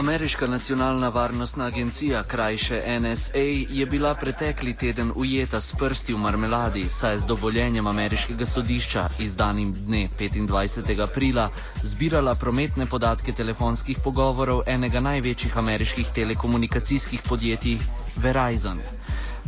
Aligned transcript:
Ameriška 0.00 0.46
nacionalna 0.46 1.08
varnostna 1.08 1.66
agencija, 1.66 2.22
krajše 2.22 2.82
NSA, 3.00 3.38
je 3.70 3.86
bila 3.86 4.14
pretekli 4.14 4.76
teden 4.76 5.12
ujeta 5.14 5.60
s 5.60 5.74
prsti 5.76 6.14
v 6.14 6.18
marmeladi, 6.18 6.84
saj 6.88 7.12
je 7.12 7.18
z 7.18 7.26
dovoljenjem 7.26 7.86
ameriškega 7.86 8.46
sodišča, 8.46 9.08
izdanim 9.18 9.74
dne 9.84 10.08
25. 10.18 11.02
aprila, 11.02 11.50
zbirala 11.82 12.34
prometne 12.34 12.86
podatke 12.86 13.32
telefonskih 13.32 13.98
pogovorov 14.04 14.62
enega 14.66 15.00
največjih 15.00 15.58
ameriških 15.58 16.06
telekomunikacijskih 16.14 17.20
podjetij, 17.28 17.78
Verizon. 18.16 18.80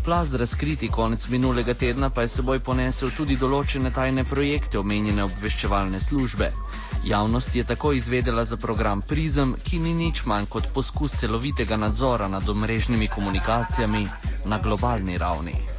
Plaz 0.04 0.34
razkriti 0.34 0.88
konec 0.88 1.28
minulega 1.28 1.74
tedna 1.74 2.10
pa 2.10 2.20
je 2.20 2.28
seboj 2.28 2.58
ponesel 2.58 3.10
tudi 3.16 3.36
določene 3.38 3.92
tajne 3.94 4.24
projekte 4.26 4.80
omenjene 4.80 5.22
obveščevalne 5.28 6.00
službe. 6.02 6.48
Javnost 7.06 7.54
je 7.54 7.64
tako 7.64 7.92
izvedela 7.92 8.44
za 8.44 8.56
program 8.56 9.02
Prizem, 9.02 9.54
ki 9.62 9.78
ni 9.78 9.94
nič 9.94 10.24
manj 10.26 10.50
kot 10.50 10.72
poskus 10.74 11.14
celovitega 11.20 11.76
nadzora 11.76 12.28
nad 12.28 12.48
omrežnimi 12.48 13.08
komunikacijami 13.14 14.08
na 14.44 14.58
globalni 14.58 15.18
ravni. 15.18 15.71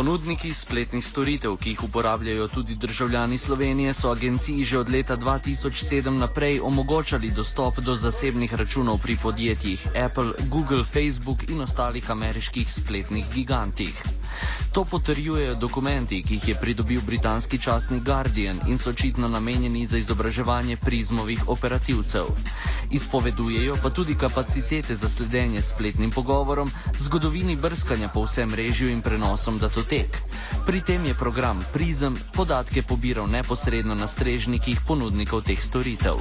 Ponudniki 0.00 0.48
spletnih 0.48 1.04
storitev, 1.04 1.58
ki 1.60 1.74
jih 1.74 1.82
uporabljajo 1.84 2.46
tudi 2.48 2.74
državljani 2.74 3.38
Slovenije, 3.38 3.92
so 3.94 4.08
agenciji 4.10 4.64
že 4.64 4.78
od 4.78 4.88
leta 4.88 5.16
2007 5.16 6.08
naprej 6.18 6.60
omogočali 6.64 7.30
dostop 7.30 7.80
do 7.84 7.94
zasebnih 7.94 8.54
računov 8.54 8.98
pri 9.02 9.16
podjetjih 9.22 9.86
Apple, 10.04 10.32
Google, 10.48 10.84
Facebook 10.84 11.44
in 11.50 11.60
ostalih 11.60 12.10
ameriških 12.10 12.72
spletnih 12.72 13.26
gigantih. 13.34 14.02
To 14.72 14.84
potrjujejo 14.84 15.54
dokumenti, 15.54 16.22
ki 16.22 16.34
jih 16.34 16.48
je 16.48 16.54
pridobil 16.54 17.00
britanski 17.00 17.58
časnik 17.58 18.02
Guardian 18.02 18.60
in 18.66 18.78
so 18.78 18.90
očitno 18.90 19.28
namenjeni 19.28 19.86
za 19.86 19.98
izobraževanje 19.98 20.76
prizmovih 20.76 21.48
operativcev. 21.48 22.24
Izpovedujejo 22.90 23.76
pa 23.82 23.90
tudi 23.90 24.14
kapacitete 24.14 24.94
za 24.94 25.08
sledenje 25.08 25.62
spletnim 25.62 26.10
pogovorom, 26.10 26.70
zgodovini 26.98 27.56
brskanja 27.56 28.08
po 28.08 28.22
vsem 28.24 28.54
režju 28.54 28.88
in 28.90 29.02
prenosom 29.02 29.58
datotek. 29.58 30.22
Pri 30.66 30.80
tem 30.80 31.06
je 31.06 31.14
program 31.14 31.64
Prizem 31.72 32.16
podatke 32.32 32.82
pobiral 32.82 33.26
neposredno 33.26 33.94
na 33.94 34.06
strežnikih 34.08 34.80
ponudnikov 34.86 35.42
teh 35.42 35.62
storitev. 35.62 36.18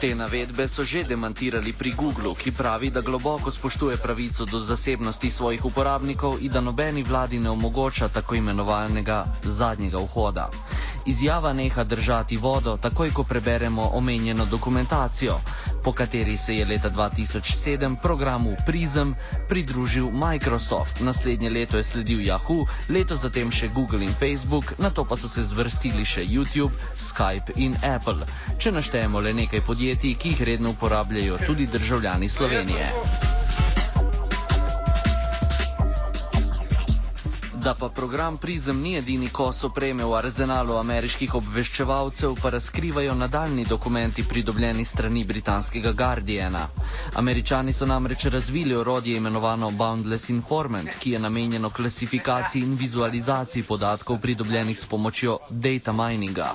Te 0.00 0.14
navedbe 0.14 0.68
so 0.68 0.84
že 0.84 1.08
demantirali 1.08 1.72
pri 1.72 1.96
Googlu, 1.96 2.34
ki 2.36 2.52
pravi, 2.52 2.90
da 2.90 3.00
globoko 3.00 3.50
spoštuje 3.50 3.96
pravico 3.96 4.44
do 4.44 4.60
zasebnosti 4.60 5.30
svojih 5.30 5.64
uporabnikov 5.64 6.36
in 6.40 6.52
da 6.52 6.60
nobeni 6.60 7.02
vladi 7.02 7.40
ne 7.40 7.50
omogoča 7.50 8.08
tako 8.08 8.34
imenovanega 8.34 9.24
zadnjega 9.42 9.98
vhoda. 9.98 10.50
Izjava 11.06 11.52
neha 11.52 11.84
držati 11.84 12.36
vodo, 12.36 12.76
takoj 12.76 13.12
ko 13.12 13.22
preberemo 13.22 13.90
omenjeno 13.94 14.44
dokumentacijo, 14.46 15.38
po 15.84 15.92
kateri 15.92 16.36
se 16.36 16.56
je 16.56 16.64
leta 16.64 16.90
2007 16.90 17.96
programu 18.02 18.56
Prism 18.66 19.12
pridružil 19.48 20.10
Microsoft, 20.10 21.00
naslednje 21.00 21.50
leto 21.50 21.76
je 21.76 21.84
sledil 21.84 22.18
Yahoo, 22.18 22.66
leto 22.88 23.16
zatem 23.16 23.50
še 23.50 23.68
Google 23.68 24.04
in 24.04 24.14
Facebook, 24.18 24.74
na 24.78 24.90
to 24.90 25.04
pa 25.04 25.16
so 25.16 25.28
se 25.28 25.44
zvrstili 25.44 26.04
še 26.04 26.26
YouTube, 26.26 26.74
Skype 26.98 27.54
in 27.54 27.78
Apple. 27.84 28.26
Če 28.58 28.72
naštejemo 28.72 29.20
le 29.20 29.32
nekaj 29.32 29.60
podjetij, 29.60 30.18
ki 30.18 30.34
jih 30.34 30.42
redno 30.42 30.74
uporabljajo 30.74 31.38
tudi 31.46 31.66
državljani 31.66 32.28
Slovenije. 32.28 33.35
Da 37.66 37.74
pa 37.74 37.88
program 37.88 38.36
Prizem 38.36 38.80
ni 38.80 38.94
edini 38.96 39.28
kos 39.28 39.64
opreme 39.64 40.04
v 40.04 40.12
arzenalu 40.14 40.76
ameriških 40.78 41.32
obveščevalcev, 41.34 42.36
pa 42.38 42.52
razkrivajo 42.54 43.14
nadaljni 43.18 43.64
dokumenti 43.66 44.22
pridobljeni 44.22 44.84
strani 44.84 45.24
britanskega 45.24 45.90
Guardiana. 45.92 46.68
Američani 47.14 47.72
so 47.72 47.86
namreč 47.86 48.24
razvili 48.24 48.74
orodje 48.74 49.16
imenovano 49.16 49.70
Boundless 49.70 50.28
Informant, 50.30 50.94
ki 51.00 51.10
je 51.10 51.18
namenjeno 51.18 51.70
klasifikaciji 51.70 52.62
in 52.62 52.76
vizualizaciji 52.76 53.62
podatkov 53.62 54.20
pridobljenih 54.22 54.78
s 54.80 54.86
pomočjo 54.86 55.38
data 55.50 55.92
mininga. 55.92 56.52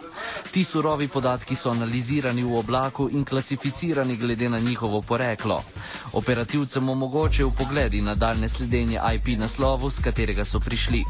Ti 0.51 0.63
surovi 0.63 1.07
podatki 1.07 1.55
so 1.55 1.71
analizirani 1.71 2.43
v 2.43 2.55
oblaku 2.55 3.09
in 3.11 3.25
klasificirani 3.25 4.15
glede 4.15 4.49
na 4.49 4.59
njihovo 4.59 5.01
poreklo. 5.01 5.63
Operativcem 6.13 6.89
omogočajo 6.89 7.51
pogledi 7.51 8.01
na 8.01 8.15
daljne 8.15 8.49
sledenje 8.49 8.99
IP 9.15 9.39
naslovu, 9.39 9.89
z 9.89 10.01
katerega 10.01 10.45
so 10.45 10.59
prišli 10.59 11.00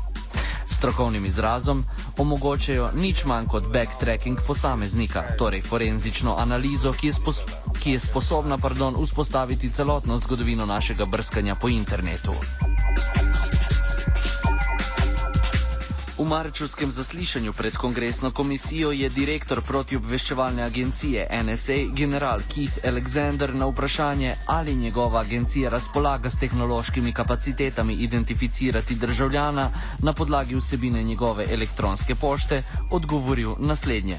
strokovnim 0.72 1.26
izrazom, 1.26 1.86
omogočajo 2.18 2.90
nič 2.96 3.26
manj 3.26 3.48
kot 3.48 3.68
backtracking 3.74 4.40
posameznika, 4.48 5.24
torej 5.38 5.62
forenzično 5.62 6.36
analizo, 6.40 6.94
ki 6.94 7.08
je, 7.08 7.14
spos 7.14 7.44
ki 7.84 7.92
je 7.92 8.00
sposobna 8.00 8.58
pardon, 8.58 8.96
vzpostaviti 9.04 9.70
celotno 9.70 10.18
zgodovino 10.18 10.66
našega 10.66 11.06
brskanja 11.06 11.56
po 11.56 11.70
internetu. 11.70 12.34
V 16.22 16.26
marčevskem 16.26 16.92
zaslišanju 16.92 17.54
pred 17.54 17.74
kongresno 17.74 18.30
komisijo 18.32 18.92
je 18.94 19.10
direktor 19.10 19.62
protiobveščevalne 19.66 20.62
agencije 20.64 21.24
NSA 21.44 21.78
general 21.98 22.44
Keith 22.46 22.78
Alexander 22.86 23.54
na 23.54 23.66
vprašanje, 23.66 24.36
ali 24.46 24.76
njegova 24.76 25.20
agencija 25.22 25.70
razpolaga 25.70 26.30
s 26.30 26.40
tehnološkimi 26.40 27.14
kapacitetami 27.14 27.94
identificirati 27.94 28.96
državljana 28.96 29.70
na 30.00 30.14
podlagi 30.14 30.56
vsebine 30.56 31.04
njegove 31.04 31.46
elektronske 31.50 32.16
pošte, 32.16 32.64
odgovoril 32.92 33.56
naslednje. 33.60 34.18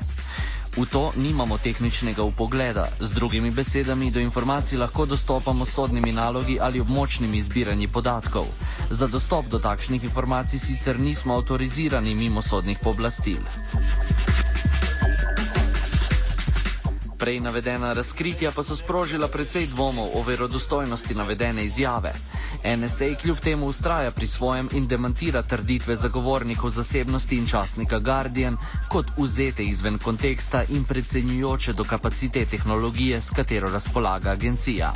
V 0.77 0.87
to 0.89 1.13
nimamo 1.17 1.59
tehničnega 1.59 2.23
upogleda, 2.23 2.89
z 3.01 3.13
drugimi 3.13 3.51
besedami, 3.51 4.11
do 4.11 4.21
informacij 4.21 4.79
lahko 4.79 5.07
dostopamo 5.07 5.67
s 5.67 5.75
sodnimi 5.75 6.13
nalogi 6.13 6.59
ali 6.61 6.81
območnimi 6.81 7.43
zbiranji 7.43 7.89
podatkov. 7.89 8.47
Za 8.93 9.07
dostop 9.09 9.49
do 9.49 9.57
takšnih 9.57 10.05
informacij 10.05 10.61
sicer 10.61 11.01
nismo 11.01 11.35
avtorizirani 11.35 12.15
mimo 12.15 12.43
sodnih 12.43 12.77
pooblastil. 12.77 13.41
Prej 17.17 17.41
navedena 17.41 17.93
razkritja 17.97 18.53
pa 18.53 18.61
so 18.63 18.77
sprožila 18.77 19.33
precej 19.33 19.67
dvomov 19.73 20.13
o 20.13 20.21
verodostojnosti 20.23 21.15
navedene 21.15 21.65
izjave. 21.65 22.13
NSA 22.77 23.17
kljub 23.23 23.41
temu 23.41 23.67
ustraja 23.67 24.11
pri 24.11 24.27
svojem 24.27 24.69
in 24.73 24.87
demantira 24.87 25.43
trditve 25.43 25.97
zagovornikov 25.97 26.71
zasebnosti 26.71 27.37
in 27.37 27.47
časnika 27.47 27.99
Guardian 27.99 28.57
kot 28.89 29.07
vzete 29.17 29.65
izven 29.65 29.99
konteksta 29.99 30.65
in 30.69 30.85
predsenjujoče 30.85 31.73
do 31.73 31.85
kapacitet 31.85 32.51
tehnologije, 32.51 33.21
s 33.21 33.31
katero 33.31 33.73
razpolaga 33.73 34.31
agencija. 34.31 34.93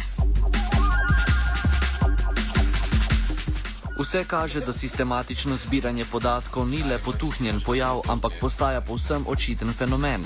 Vse 3.99 4.25
kaže, 4.29 4.61
da 4.61 4.73
sistematično 4.73 5.57
zbiranje 5.57 6.05
podatkov 6.05 6.69
ni 6.69 6.83
le 6.83 6.99
potuhnjen 7.05 7.61
pojav, 7.67 8.01
ampak 8.09 8.33
postaja 8.41 8.81
povsem 8.81 9.25
očiten 9.27 9.73
fenomen. 9.73 10.21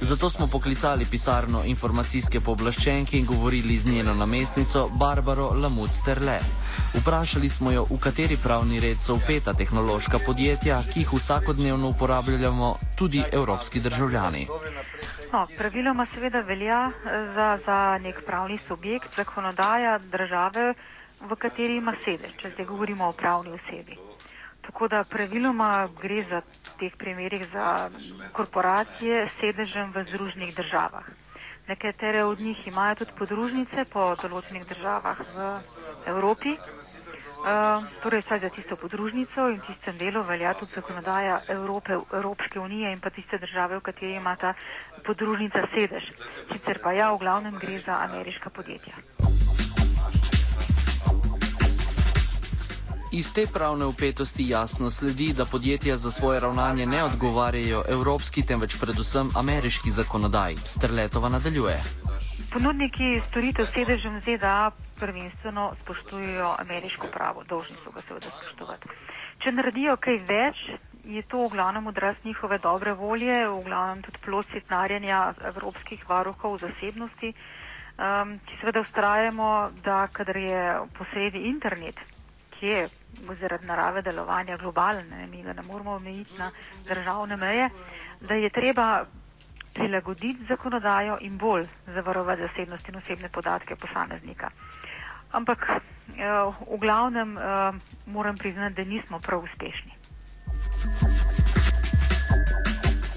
Zato 0.00 0.30
smo 0.30 0.46
poklicali 0.46 1.04
pisarno 1.10 1.60
informacijske 1.64 2.40
pooblaščenke 2.40 3.18
in 3.18 3.26
govorili 3.26 3.78
z 3.78 3.92
njeno 3.92 4.14
namestnico 4.14 4.88
Barbaro 4.92 5.50
Lamut-Sterle. 5.50 6.38
Vprašali 6.94 7.48
smo 7.48 7.72
jo, 7.72 7.86
v 7.90 7.98
kateri 8.00 8.36
pravni 8.36 8.80
red 8.80 8.96
so 9.00 9.14
upeta 9.14 9.52
tehnološka 9.52 10.18
podjetja, 10.26 10.82
ki 10.92 11.00
jih 11.00 11.12
vsakodnevno 11.12 11.88
uporabljamo 11.88 12.76
tudi 12.96 13.22
evropski 13.32 13.80
državljani. 13.80 14.46
No, 15.32 15.46
praviloma 15.58 16.06
seveda 16.14 16.40
velja 16.40 16.90
za, 17.34 17.58
za 17.66 17.98
nek 18.02 18.24
pravni 18.26 18.58
subjekt 18.68 19.16
zakonodaja 19.16 19.98
države 19.98 20.74
v 21.20 21.36
kateri 21.36 21.76
ima 21.76 21.94
sedež, 22.04 22.36
če 22.40 22.54
zdaj 22.54 22.66
govorimo 22.66 23.08
o 23.08 23.16
pravni 23.16 23.52
osebi. 23.52 23.98
Tako 24.64 24.88
da 24.88 25.04
praviloma 25.08 25.88
gre 26.00 26.24
za 26.30 26.42
teh 26.78 26.92
primerih 26.96 27.44
za 27.48 27.90
korporacije 28.32 29.26
s 29.28 29.40
sedežem 29.40 29.92
v 29.92 30.04
združnih 30.08 30.54
državah. 30.56 31.08
Nekatere 31.68 32.24
od 32.24 32.40
njih 32.40 32.66
imajo 32.66 32.94
tudi 32.94 33.12
podružnice 33.18 33.84
po 33.92 34.14
določenih 34.22 34.64
državah 34.68 35.18
v 35.34 35.48
Evropi, 36.12 36.56
uh, 36.56 37.84
torej 38.02 38.24
vsaj 38.24 38.42
za 38.46 38.50
tisto 38.50 38.76
podružnico 38.76 39.48
in 39.54 39.60
tistem 39.66 39.98
delu 39.98 40.22
velja 40.26 40.54
tudi 40.54 40.74
zakonodaja 40.74 41.40
Evrope, 41.48 42.00
Evropske 42.12 42.60
unije 42.60 42.92
in 42.92 43.00
pa 43.00 43.10
tiste 43.10 43.38
države, 43.38 43.78
v 43.78 43.86
kateri 43.86 44.16
ima 44.16 44.36
ta 44.36 44.54
podružnica 45.06 45.68
sedež. 45.74 46.10
Sicer 46.52 46.82
pa 46.82 46.92
ja, 46.92 47.12
v 47.14 47.22
glavnem 47.22 47.58
gre 47.58 47.78
za 47.78 48.02
ameriška 48.08 48.50
podjetja. 48.50 49.39
Iz 53.12 53.32
te 53.34 53.42
pravne 53.54 53.84
upetosti 53.90 54.48
jasno 54.48 54.90
sledi, 54.90 55.32
da 55.36 55.44
podjetja 55.44 55.96
za 55.96 56.10
svoje 56.10 56.40
ravnanje 56.40 56.86
ne 56.86 57.04
odgovarjajo 57.04 57.82
evropski, 57.88 58.46
temveč 58.46 58.76
predvsem 58.80 59.30
ameriški 59.36 59.90
zakonodaj. 59.90 60.54
Strletova 60.64 61.28
nadaljuje. 61.28 61.76
Ponudniki 62.52 63.20
storitev 63.28 63.66
sedežem 63.74 64.20
ZDA 64.20 64.70
prvenstveno 65.00 65.72
spoštujejo 65.82 66.54
ameriško 66.58 67.06
pravo, 67.12 67.42
dolžni 67.48 67.76
so 67.84 67.90
ga 67.90 68.00
seveda 68.00 68.30
spoštovati. 68.30 68.88
Če 69.42 69.52
naredijo 69.52 69.96
kaj 69.96 70.18
več, 70.30 70.62
je 71.04 71.22
to 71.22 71.48
v 71.48 71.52
glavnem 71.56 71.86
odraz 71.86 72.16
njihove 72.24 72.58
dobre 72.58 72.94
volje, 72.94 73.48
v 73.48 73.58
glavnem 73.64 74.04
tudi 74.06 74.22
plod 74.22 74.46
sitnarjenja 74.54 75.34
evropskih 75.50 76.06
varuhov 76.08 76.60
zasebnosti, 76.62 77.34
um, 77.34 78.38
ki 78.46 78.62
seveda 78.62 78.86
ustrajamo, 78.86 79.70
da 79.82 80.06
kadar 80.12 80.36
je 80.36 80.64
posredi 80.98 81.46
internet, 81.50 81.98
ki 82.54 82.66
je 82.66 82.88
zaradi 83.40 83.66
narave 83.66 84.02
delovanja 84.02 84.56
globalen, 84.56 85.08
ne, 85.08 85.26
mi 85.26 85.42
ga 85.42 85.52
ne 85.52 85.62
moramo 85.62 85.92
omejiti 85.92 86.38
na 86.38 86.50
državne 86.88 87.36
meje, 87.36 87.68
da 88.20 88.34
je 88.34 88.50
treba 88.50 89.04
prilagoditi 89.74 90.44
zakonodajo 90.48 91.18
in 91.20 91.38
bolj 91.38 91.66
zavarovati 91.86 92.42
zasebnost 92.42 92.88
in 92.88 92.96
osebne 92.96 93.28
podatke 93.28 93.76
posameznika. 93.76 94.50
Ampak 95.32 95.66
eh, 95.68 95.80
v 96.66 96.78
glavnem 96.78 97.38
eh, 97.38 97.72
moram 98.06 98.36
priznati, 98.36 98.74
da 98.74 98.84
nismo 98.84 99.18
prav 99.18 99.44
uspešni. 99.44 99.99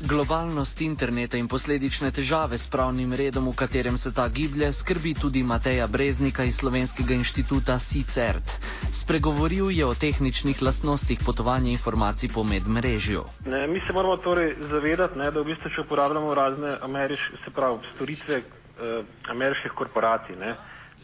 Globalnost 0.04 0.82
interneta 0.84 1.38
in 1.40 1.48
posledične 1.48 2.10
težave 2.12 2.58
s 2.60 2.68
pravnim 2.68 3.14
redom, 3.16 3.46
v 3.48 3.56
katerem 3.56 3.96
se 3.98 4.12
ta 4.12 4.28
giblje, 4.28 4.68
skrbi 4.76 5.14
tudi 5.16 5.44
Mateja 5.44 5.88
Breznika 5.88 6.44
iz 6.44 6.58
Slovenskega 6.60 7.16
inštituta 7.16 7.78
SICERT. 7.80 8.58
Spregovoril 8.92 9.72
je 9.72 9.86
o 9.88 9.96
tehničnih 9.96 10.60
lastnostih 10.60 11.24
potovanja 11.26 11.72
informacij 11.72 12.30
po 12.36 12.44
medmrežju. 12.44 13.24
Ne, 13.48 13.64
mi 13.68 13.80
se 13.88 13.94
moramo 13.94 14.18
torej 14.18 14.56
zavedati, 14.72 15.18
ne, 15.20 15.32
da 15.32 15.40
v 15.40 15.54
bistvu, 15.54 15.72
če 15.72 15.88
uporabljamo 15.88 16.36
razne 16.36 16.76
ameriške, 16.82 17.40
se 17.46 17.56
pravi, 17.56 17.80
storitve 17.96 18.42
eh, 18.44 19.04
ameriških 19.32 19.72
korporacij, 19.72 20.36
ne, 20.36 20.52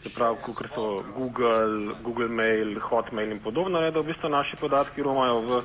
se 0.04 0.12
pravi, 0.12 0.44
kot 0.44 0.76
so 0.76 1.00
Google, 1.16 1.96
Google 2.04 2.28
Mail, 2.28 2.76
Hotmail 2.84 3.32
in 3.32 3.40
podobno, 3.40 3.80
ne, 3.80 3.96
da 3.96 4.04
v 4.04 4.12
bistvu 4.12 4.28
naši 4.28 4.60
podatki 4.60 5.08
romajo 5.08 5.40
v 5.40 5.64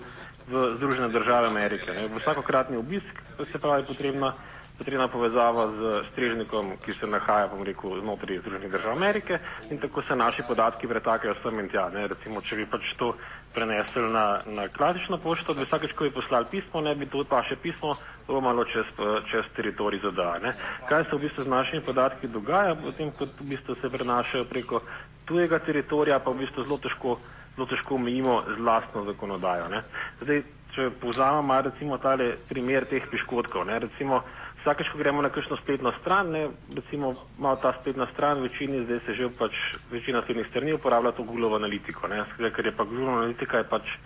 v 0.49 0.77
Združene 0.77 1.09
države 1.09 1.47
Amerike. 1.47 1.93
Ne. 1.93 2.09
Vsakokratni 2.21 2.77
obisk 2.77 3.24
se 3.45 3.59
pravi 3.59 3.85
potrebna, 3.87 4.35
potrebna 4.79 5.09
povezava 5.09 5.69
z 5.71 6.03
strežnikom, 6.13 6.77
ki 6.85 6.93
se 6.93 7.07
nahaja, 7.07 7.49
bom 7.53 7.63
rekel, 7.63 8.01
znotraj 8.01 8.39
Združenih 8.43 8.71
držav 8.71 8.97
Amerike 8.97 9.39
in 9.71 9.79
tako 9.79 10.03
se 10.03 10.17
naši 10.17 10.43
podatki 10.49 10.89
pretakajo 10.89 11.35
sem 11.43 11.59
in 11.61 11.69
tja. 11.69 11.89
Ne. 11.95 12.07
Recimo, 12.09 12.43
če 12.43 12.57
bi 12.57 12.67
pač 12.67 12.91
to 12.99 13.15
prenesli 13.55 14.03
na, 14.13 14.41
na 14.47 14.69
klasično 14.69 15.19
pošto, 15.23 15.55
bi 15.55 15.67
vsakeč, 15.67 15.95
ko 15.95 16.05
bi 16.05 16.15
poslali 16.15 16.51
pismo, 16.51 16.81
ne 16.81 16.95
bi 16.95 17.07
to 17.07 17.25
vaše 17.31 17.57
pismo 17.57 17.95
romalo 18.29 18.65
čez, 18.65 18.91
čez 19.31 19.47
teritorij 19.57 20.03
ZDA. 20.03 20.39
Ne. 20.43 20.55
Kaj 20.89 21.05
se 21.05 21.17
v 21.17 21.23
bistvu 21.27 21.47
z 21.47 21.55
našimi 21.55 21.83
podatki 21.87 22.29
dogaja, 22.29 22.75
potem, 22.75 23.13
ko 23.15 23.27
v 23.27 23.49
bistvu 23.55 23.79
se 23.81 23.91
prenašajo 23.91 24.51
preko 24.51 24.83
tujega 25.25 25.59
teritorija, 25.59 26.19
pa 26.19 26.31
v 26.31 26.45
bistvu 26.45 26.65
zelo 26.65 26.79
težko 26.79 27.19
zelo 27.55 27.67
težko 27.71 27.95
omejimo 27.95 28.43
z 28.57 28.61
lastno 28.61 29.05
zakonodajo. 29.05 29.69
Ne. 29.69 29.83
Zdaj, 30.23 30.43
če 30.75 30.91
povzamemo 31.01 31.61
recimo 31.63 31.99
tale 32.03 32.35
primer 32.49 32.87
teh 32.91 33.07
piškotkov, 33.11 33.67
ne, 33.69 33.79
recimo 33.79 34.23
vsakeč, 34.65 34.91
ko 34.91 34.99
gremo 34.99 35.23
na 35.23 35.31
kakšno 35.31 35.57
spletno 35.61 35.93
stran, 36.01 36.33
ne, 36.33 36.49
recimo 36.75 37.15
malo 37.39 37.61
ta 37.63 37.75
spletna 37.81 38.09
stran, 38.13 38.43
večini 38.43 38.85
zdaj 38.85 39.01
se 39.07 39.15
že 39.15 39.31
pač 39.39 39.55
večina 39.93 40.23
spletnih 40.23 40.49
strani 40.51 40.75
uporablja 40.75 41.13
to 41.13 41.23
Google 41.23 41.55
analitiko, 41.57 42.09
ne, 42.09 42.25
ker 42.39 42.67
je 42.67 42.73
pa 42.73 42.85
Google 42.85 43.13
analitika 43.13 43.61
je 43.61 43.69
pač, 43.71 43.97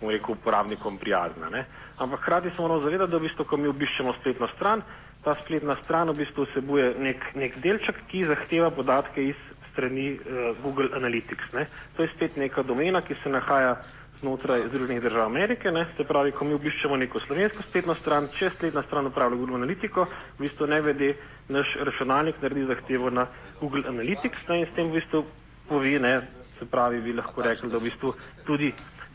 bom 0.00 0.10
rekel, 0.10 0.38
uporabnikom 0.38 0.98
prijazna, 0.98 1.50
ne. 1.50 1.66
Ampak 1.98 2.22
hkrati 2.22 2.50
se 2.50 2.62
moramo 2.62 2.80
zavedati, 2.80 3.10
da 3.10 3.18
v 3.18 3.26
bistvu, 3.28 3.44
ko 3.44 3.56
mi 3.56 3.68
obiščemo 3.68 4.14
spletno 4.20 4.48
stran, 4.54 4.82
ta 5.24 5.34
spletna 5.44 5.76
stran 5.84 6.10
v 6.10 6.20
bistvu 6.22 6.46
vsebuje 6.46 6.94
nek, 7.00 7.28
nek 7.34 7.58
delček, 7.64 8.04
ki 8.08 8.24
zahteva 8.28 8.70
podatke 8.70 9.22
iz 9.32 9.38
strani 9.74 10.14
uh, 10.14 10.54
Google 10.62 10.94
Analytics. 10.94 11.52
Ne. 11.52 11.66
To 11.96 12.06
je 12.06 12.14
spet 12.14 12.38
neka 12.40 12.62
domena, 12.62 13.02
ki 13.02 13.18
se 13.22 13.28
nahaja 13.28 13.74
znotraj 14.24 14.68
Združenih 14.68 15.02
držav 15.02 15.26
Amerike. 15.26 15.70
Ne. 15.70 15.86
Se 15.96 16.04
pravi, 16.04 16.32
ko 16.32 16.46
mi 16.48 16.54
obiščemo 16.54 16.96
neko 16.96 17.20
slovensko 17.20 17.66
spletno 17.66 17.94
stran, 17.98 18.30
če 18.32 18.50
spletna 18.54 18.82
stran 18.86 19.10
upravlja 19.10 19.36
Google 19.36 19.60
Analytico, 19.60 20.06
v 20.38 20.46
bistvu 20.46 20.70
ne 20.70 20.80
vede, 20.80 21.12
naš 21.52 21.76
računalnik 21.90 22.40
naredi 22.42 22.66
zahtevo 22.70 23.10
na 23.10 23.26
Google 23.60 23.84
Analytics 23.90 24.48
ne, 24.48 24.62
in 24.62 24.70
s 24.70 24.76
tem 24.76 24.88
v 24.88 25.00
bistvu 25.00 25.24
pove, 25.68 25.98
ne, 26.00 26.14
se 26.58 26.68
pravi, 26.70 27.02
bi 27.04 27.12
lahko 27.12 27.44
rekli, 27.44 27.70
da 27.70 27.80
v 27.82 27.90
bistvu 27.90 28.14
tudi. 28.46 28.74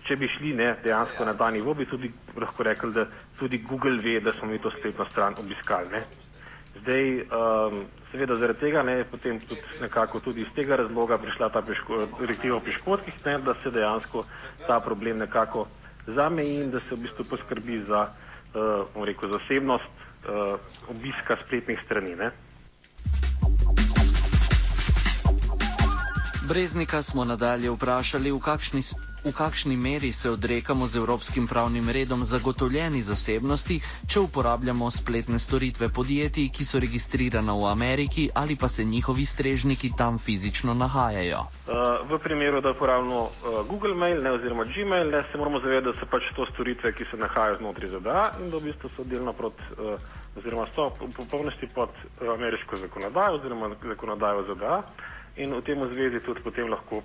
Če 0.10 0.16
bi 0.18 0.26
šli 0.32 0.56
ne, 0.58 0.72
dejansko 0.82 1.26
na 1.28 1.36
ta 1.38 1.52
nivo, 1.54 1.76
bi 1.78 1.86
tudi 1.86 2.08
lahko 2.40 2.64
rekli, 2.66 2.94
da 2.96 3.04
tudi 3.38 3.60
Google 3.62 4.00
ve, 4.02 4.16
da 4.26 4.32
smo 4.40 4.48
mi 4.50 4.58
to 4.58 4.72
spletno 4.74 5.06
stran 5.12 5.36
obiskali. 5.38 5.92
Ne. 5.92 6.02
Zdaj, 6.80 7.04
um, 7.30 7.84
seveda 8.12 8.36
zaradi 8.36 8.60
tega 8.60 8.84
ne, 8.84 9.04
potem 9.04 9.40
tudi 9.40 9.62
nekako 9.82 10.20
tudi 10.20 10.42
iz 10.42 10.48
tega 10.56 10.76
razloga 10.76 11.18
prišla 11.18 11.50
ta 11.50 11.62
direktiva 12.20 12.58
o 12.58 12.60
piškotkih, 12.60 13.14
ne, 13.26 13.38
da 13.38 13.54
se 13.64 13.72
dejansko 13.72 14.24
ta 14.68 14.80
problem 14.80 15.18
nekako 15.18 15.68
zameji 16.08 16.62
in 16.64 16.72
da 16.72 16.80
se 16.80 16.96
v 16.96 17.02
bistvu 17.06 17.26
poskrbi 17.30 17.84
za, 17.88 18.08
uh, 18.10 19.06
rekel, 19.06 19.32
zasebnost 19.32 19.86
uh, 19.86 20.60
obiska 20.90 21.38
spletnih 21.46 21.80
strani. 21.86 22.16
Ne. 22.16 22.32
Breznika 26.50 27.02
smo 27.02 27.26
nadalje 27.26 27.70
vprašali, 27.70 28.32
v 28.32 28.40
kakšni 28.40 28.82
v 29.24 29.32
kakšni 29.32 29.78
meri 29.78 30.12
se 30.12 30.30
odrekamo 30.30 30.88
z 30.88 30.96
evropskim 30.96 31.48
pravnim 31.48 31.90
redom 31.90 32.26
zagotovljeni 32.26 33.02
zasebnosti, 33.02 33.80
če 34.08 34.20
uporabljamo 34.20 34.92
spletne 34.92 35.40
storitve 35.40 35.90
podjetij, 35.90 36.50
ki 36.50 36.66
so 36.66 36.80
registrirana 36.80 37.54
v 37.54 37.66
Ameriki 37.72 38.30
ali 38.34 38.56
pa 38.56 38.70
se 38.70 38.84
njihovi 38.84 39.26
strežniki 39.26 39.92
tam 39.98 40.20
fizično 40.20 40.74
nahajajo. 40.74 41.40
Uh, 41.40 42.10
v 42.12 42.20
primeru, 42.24 42.62
da 42.62 42.72
uporabljamo 42.72 43.22
uh, 43.22 43.68
Google 43.68 43.96
Mail 43.96 44.24
ne, 44.24 44.32
oziroma 44.32 44.64
Gmail, 44.64 45.12
ne, 45.12 45.24
se 45.32 45.38
moramo 45.38 45.60
zavedati, 45.60 45.86
da 45.86 45.94
so 46.00 46.06
pač 46.12 46.24
to 46.36 46.46
storitve, 46.54 46.94
ki 46.94 47.06
se 47.12 47.18
nahajajo 47.18 47.58
znotraj 47.58 47.90
ZDA 47.90 48.24
in 48.40 48.50
da 48.50 48.58
v 48.58 48.72
bistvu 48.72 48.90
so 48.96 49.04
delno 49.04 49.34
proti. 49.34 49.64
Uh, 49.78 50.00
oziroma 50.38 50.68
so 50.76 50.90
v 51.00 51.12
popolnosti 51.18 51.68
pod 51.76 51.90
ameriško 52.22 52.76
zakonodajo 52.76 53.36
oziroma 53.36 53.70
zakonodajo 53.84 54.46
ZDA 54.48 54.84
in 55.36 55.54
v 55.54 55.62
tem 55.62 55.80
zvezi 55.94 56.20
tudi 56.26 56.42
potem 56.44 56.70
lahko 56.70 57.02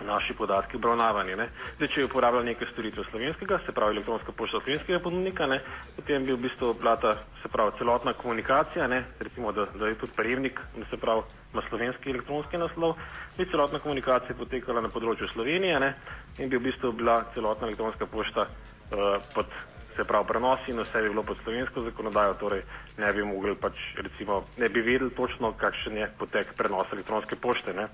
naši 0.00 0.34
podatki 0.34 0.76
obravnavani. 0.76 1.36
Zdaj, 1.76 1.88
če 1.94 2.00
je 2.00 2.06
uporabljal 2.08 2.44
neke 2.44 2.66
storitve 2.72 3.04
slovenskega, 3.10 3.58
se 3.66 3.72
pravi 3.72 3.96
elektronska 3.96 4.32
pošta 4.32 4.60
slovenskega 4.64 4.98
ponudnika, 5.02 5.46
ne, 5.46 5.60
potem 5.96 6.24
bi 6.26 6.32
v 6.34 6.40
bistvu 6.46 6.74
plata, 6.80 7.14
se 7.42 7.48
pravi 7.48 7.76
celotna 7.78 8.12
komunikacija, 8.12 8.88
ne, 8.90 9.04
recimo, 9.20 9.52
da, 9.52 9.66
da 9.74 9.88
je 9.88 9.98
tudi 10.00 10.16
prejemnik, 10.16 10.60
da 10.76 10.86
se 10.90 10.96
pravi 10.96 11.22
ima 11.52 11.62
slovenski 11.68 12.10
elektronski 12.10 12.58
naslov, 12.58 12.96
bi 13.38 13.46
celotna 13.50 13.78
komunikacija 13.78 14.36
potekala 14.38 14.82
na 14.82 14.90
področju 14.90 15.30
Slovenije 15.30 15.78
ne, 15.80 15.94
in 16.38 16.50
bi 16.50 16.58
v 16.58 16.66
bistvu 16.70 16.92
bila 16.92 17.22
celotna 17.34 17.70
elektronska 17.70 18.10
pošta 18.10 18.48
uh, 18.48 19.22
pod 19.34 19.46
se 19.96 20.04
pravi 20.04 20.26
prenosi 20.26 20.70
in 20.70 20.80
vse 20.80 21.02
bi 21.02 21.08
bilo 21.08 21.22
pod 21.22 21.38
slovensko 21.44 21.84
zakonodajo, 21.86 22.34
torej 22.34 22.62
ne 22.98 23.12
bi 23.12 23.22
mogli 23.22 23.54
pač 23.54 23.78
recimo, 23.96 24.42
ne 24.58 24.68
bi 24.68 24.82
vedeli 24.82 25.10
točno, 25.14 25.52
kakšen 25.52 25.96
je 25.96 26.10
potek 26.18 26.54
prenosa 26.58 26.96
elektronske 26.98 27.36
pošte. 27.36 27.72
Ne. 27.72 27.88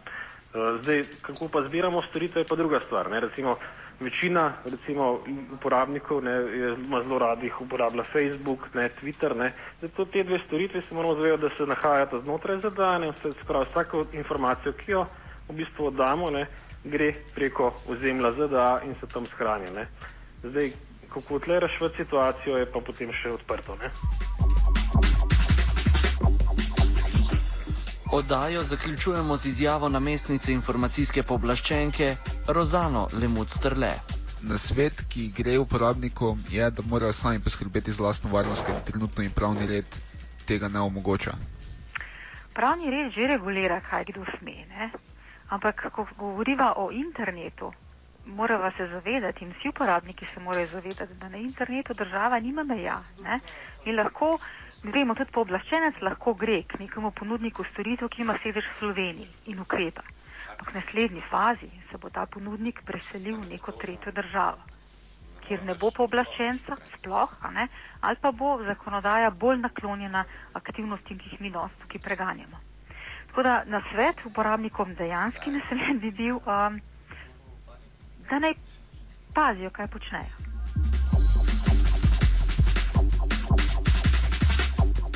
Eh, 0.54 0.78
zdaj, 0.82 1.04
kako 1.22 1.48
pa 1.48 1.62
zbiramo 1.62 2.02
storitve, 2.02 2.40
je 2.40 2.46
pa 2.46 2.56
druga 2.56 2.80
stvar. 2.80 3.10
Ne? 3.10 3.20
Recimo, 3.20 3.56
večina 4.00 4.52
recimo, 4.64 5.20
uporabnikov 5.52 6.24
ne, 6.24 6.30
je, 6.30 6.74
ima 6.74 7.02
zelo 7.02 7.18
radih, 7.18 7.60
uporablja 7.60 8.02
Facebook, 8.02 8.74
ne, 8.74 8.88
Twitter. 9.00 9.36
Ne? 9.36 9.52
Zato 9.80 10.04
te 10.04 10.24
dve 10.24 10.38
storitve 10.46 10.82
se 10.82 10.94
moramo 10.94 11.14
zavedati, 11.14 11.42
da 11.42 11.50
se 11.56 11.66
nahajata 11.66 12.20
znotraj 12.20 12.58
zadane 12.58 13.12
pravi, 13.46 13.66
vsako 13.70 14.04
informacijo, 14.12 14.72
ki 14.72 14.90
jo 14.92 15.06
v 15.48 15.52
bistvu 15.52 15.86
oddamo, 15.86 16.30
ne, 16.30 16.46
gre 16.84 17.12
preko 17.34 17.74
ozemlja 17.88 18.32
ZDA 18.32 18.80
in 18.84 18.94
se 19.00 19.06
tam 19.06 19.26
shrani. 19.26 19.70
Ne? 19.74 19.86
Zdaj, 20.42 20.72
kako 21.14 21.38
tle 21.38 21.60
rešiti 21.60 21.96
situacijo, 21.96 22.56
je 22.56 22.66
pa 22.66 22.80
potem 22.80 23.12
še 23.12 23.30
odprto. 23.30 23.76
Ne? 23.78 23.90
Oddajo 28.12 28.62
zaključujemo 28.62 29.36
z 29.36 29.46
izjavo 29.46 29.88
namestnice 29.88 30.52
informacijske 30.52 31.22
pooblaščenke 31.22 32.16
Rozano 32.46 33.06
Lemut-Strle. 33.12 33.90
Na 34.42 34.56
svet, 34.58 35.04
ki 35.08 35.28
gre 35.36 35.58
uporabnikom, 35.58 36.42
je, 36.50 36.70
da 36.70 36.82
morajo 36.82 37.12
sami 37.12 37.38
poskrbeti 37.38 37.92
za 37.92 38.02
lastno 38.02 38.30
varnost, 38.32 38.66
ker 38.66 38.74
trenutno 38.84 39.22
jim 39.22 39.32
pravni 39.32 39.66
red 39.66 40.00
tega 40.44 40.68
ne 40.68 40.80
omogoča. 40.80 41.36
Pravni 42.54 42.90
red 42.90 43.12
že 43.14 43.28
regulira, 43.30 43.80
kaj 43.90 44.04
kdo 44.10 44.26
sme. 44.38 44.58
Ne? 44.74 44.90
Ampak, 45.48 45.86
ko 45.94 46.06
govoriva 46.18 46.72
o 46.76 46.90
internetu, 46.90 47.70
moramo 48.26 48.72
se 48.76 48.88
zavedati 48.90 49.44
in 49.44 49.54
vsi 49.54 49.68
uporabniki 49.68 50.26
se 50.34 50.40
morajo 50.40 50.66
zavedati, 50.66 51.14
da 51.14 51.28
na 51.28 51.38
internetu 51.38 51.94
država 51.94 52.40
nima 52.40 52.64
meja. 52.64 52.98
Ne? 53.22 53.38
In 53.84 53.96
lahko 53.96 54.38
Gremo 54.80 55.12
tudi 55.12 55.28
pooblaščenec, 55.36 55.98
lahko 56.00 56.32
gre 56.40 56.62
k 56.64 56.78
nekemu 56.80 57.10
ponudniku 57.12 57.66
storitev, 57.68 58.08
ki 58.08 58.22
ima 58.24 58.38
sedež 58.40 58.64
v 58.64 58.76
Sloveniji 58.78 59.52
in 59.52 59.60
ukrepa. 59.60 60.00
Ampak 60.54 60.72
v 60.72 60.78
naslednji 60.78 61.20
fazi 61.28 61.68
se 61.90 62.00
bo 62.00 62.08
ta 62.08 62.24
ponudnik 62.24 62.80
preselil 62.88 63.36
v 63.42 63.50
neko 63.52 63.76
tretjo 63.76 64.12
državo, 64.12 64.64
kjer 65.44 65.66
ne 65.68 65.76
bo 65.76 65.92
pooblaščenca 65.92 66.78
sploh, 66.96 67.36
ali 67.44 68.16
pa 68.24 68.32
bo 68.32 68.56
zakonodaja 68.64 69.28
bolj 69.30 69.60
naklonjena 69.60 70.24
aktivnostim, 70.56 71.20
ki 71.20 71.34
jih 71.34 71.44
mi 71.44 71.52
danes 71.52 71.76
tukaj 71.84 72.00
preganjamo. 72.00 72.56
Tako 73.28 73.42
da 73.42 73.62
na 73.68 73.82
svet 73.92 74.24
uporabnikom 74.24 74.96
dejansko 74.96 75.50
ne 75.52 75.60
smem 75.68 76.00
bi 76.00 76.10
bil, 76.10 76.40
um, 76.40 76.80
da 78.32 78.40
naj 78.40 78.56
pazijo, 79.36 79.70
kaj 79.70 79.92
počnejo. 79.92 80.49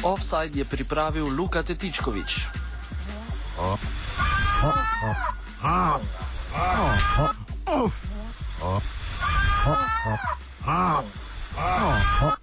Offside 0.05 0.53
je 0.53 0.65
pripravil 0.65 1.25
Luka 1.33 1.63
Tetičkovič. 1.65 2.53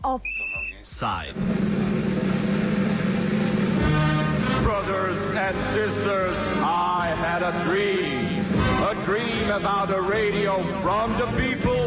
Offside. 0.02 1.38
Brothers 4.66 5.22
and 5.38 5.56
sisters, 5.70 6.38
I 6.66 7.14
had 7.22 7.46
a 7.46 7.54
dream. 7.62 8.26
A 8.90 8.98
dream 9.06 9.46
about 9.54 9.94
a 9.94 10.02
radio 10.02 10.58
from 10.82 11.14
the 11.22 11.30
people, 11.38 11.86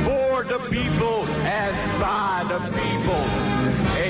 for 0.00 0.48
the 0.48 0.64
people, 0.72 1.28
and 1.44 1.76
by 2.00 2.40
the 2.48 2.60
people. 2.72 3.39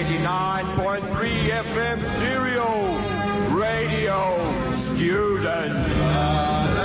89.3 0.01 1.61
FM 1.61 2.01
stereo, 2.01 2.73
radio 3.53 4.17
student. 4.71 6.80